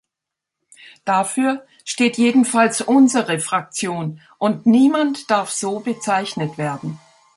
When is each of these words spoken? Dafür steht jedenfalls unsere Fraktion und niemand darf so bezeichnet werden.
Dafür 1.05 1.63
steht 1.85 2.17
jedenfalls 2.17 2.81
unsere 2.81 3.37
Fraktion 3.39 4.19
und 4.39 4.65
niemand 4.65 5.29
darf 5.29 5.51
so 5.51 5.79
bezeichnet 5.79 6.57
werden. 6.57 6.97